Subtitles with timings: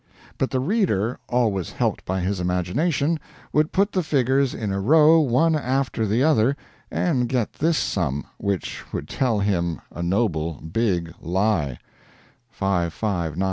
[0.39, 3.19] But the reader always helped by his imagination
[3.53, 6.57] would put the figures in a row one after the other,
[6.89, 11.77] and get this sum, which would tell him a noble big lie:
[12.59, 13.37] 559575255555.